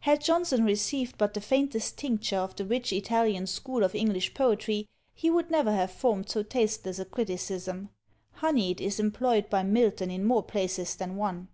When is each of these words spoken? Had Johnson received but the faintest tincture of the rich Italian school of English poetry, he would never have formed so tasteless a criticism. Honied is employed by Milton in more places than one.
Had 0.00 0.22
Johnson 0.22 0.64
received 0.64 1.16
but 1.18 1.34
the 1.34 1.40
faintest 1.40 1.98
tincture 1.98 2.38
of 2.38 2.56
the 2.56 2.64
rich 2.64 2.92
Italian 2.92 3.46
school 3.46 3.84
of 3.84 3.94
English 3.94 4.34
poetry, 4.34 4.88
he 5.14 5.30
would 5.30 5.52
never 5.52 5.70
have 5.70 5.92
formed 5.92 6.28
so 6.28 6.42
tasteless 6.42 6.98
a 6.98 7.04
criticism. 7.04 7.90
Honied 8.42 8.80
is 8.80 8.98
employed 8.98 9.48
by 9.48 9.62
Milton 9.62 10.10
in 10.10 10.24
more 10.24 10.42
places 10.42 10.96
than 10.96 11.14
one. 11.14 11.46